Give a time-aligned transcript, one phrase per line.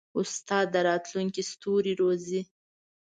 [0.19, 2.41] استاد د راتلونکي ستوري روزي.